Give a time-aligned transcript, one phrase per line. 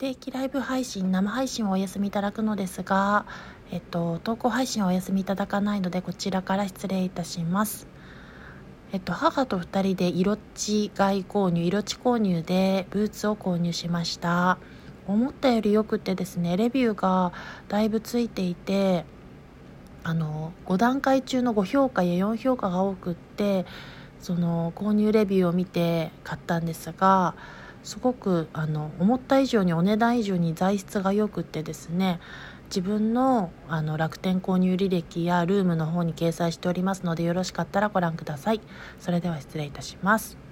[0.00, 3.26] 定期ライブ配信生配信をお休みいただくのですが、
[3.70, 7.86] えっと、投稿配信はお休みいただかないのでこちらから失礼いたします。
[8.92, 10.40] えっと、母と2人で色違い
[11.28, 14.56] 購入色地購入でブーツを購入しました。
[15.06, 17.34] 思ったよりよくてですねレビューが
[17.68, 19.04] だいぶついていて
[20.02, 23.66] あの5段階中の5評価や4評価が多くって
[24.18, 27.34] その購入レビューを見て買ったんですが
[27.82, 32.20] すごくあの思った以上にお値段以上に材質が良くってですね
[32.66, 38.60] 自分のあの楽天購入履歴やルームの方に掲載しておりますのでよろしかったらご覧ください。
[39.00, 40.49] それでは失礼いたします。